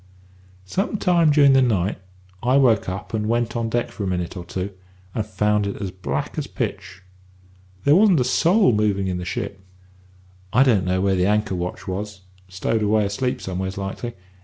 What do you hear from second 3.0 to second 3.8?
and went on